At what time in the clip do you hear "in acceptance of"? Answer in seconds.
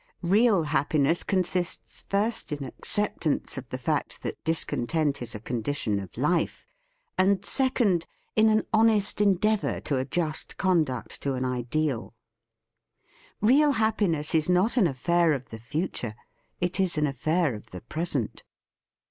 2.51-3.65